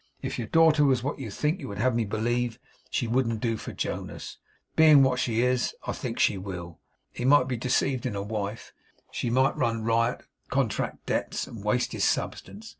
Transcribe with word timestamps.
If 0.23 0.39
your 0.39 0.47
daughter 0.47 0.83
was 0.83 1.03
what 1.03 1.19
you 1.19 1.29
would 1.67 1.77
have 1.77 1.93
me 1.95 2.05
believe, 2.05 2.57
she 2.89 3.05
wouldn't 3.05 3.39
do 3.39 3.55
for 3.55 3.71
Jonas. 3.71 4.39
Being 4.75 5.03
what 5.03 5.19
she 5.19 5.41
is, 5.41 5.75
I 5.85 5.91
think 5.91 6.17
she 6.17 6.39
will. 6.39 6.79
He 7.11 7.23
might 7.23 7.47
be 7.47 7.55
deceived 7.55 8.07
in 8.07 8.15
a 8.15 8.23
wife. 8.23 8.73
She 9.11 9.29
might 9.29 9.55
run 9.55 9.83
riot, 9.83 10.23
contract 10.49 11.05
debts, 11.05 11.45
and 11.45 11.63
waste 11.63 11.91
his 11.91 12.03
substance. 12.03 12.69